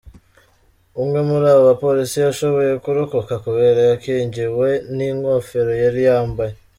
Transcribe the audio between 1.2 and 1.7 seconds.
muri abo